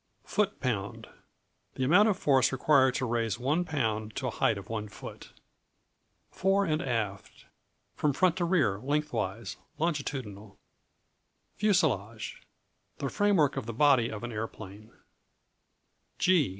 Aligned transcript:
Footpound 0.25 1.05
The 1.75 1.83
amount 1.83 2.09
of 2.09 2.17
force 2.17 2.51
required 2.51 2.95
to 2.95 3.05
raise 3.05 3.37
one 3.37 3.63
pound 3.63 4.15
to 4.15 4.25
a 4.25 4.29
height 4.31 4.57
of 4.57 4.67
one 4.67 4.89
foot. 4.89 5.31
Fore 6.31 6.65
and 6.65 6.81
aft 6.81 7.45
From 7.93 8.11
front 8.11 8.37
to 8.37 8.45
rear: 8.45 8.79
lengthwise: 8.79 9.57
longitudinal. 9.77 10.57
Fuselage 11.57 12.41
The 12.97 13.09
framework 13.09 13.57
of 13.57 13.67
the 13.67 13.73
body 13.73 14.09
of 14.09 14.23
an 14.23 14.31
aeroplane. 14.31 14.91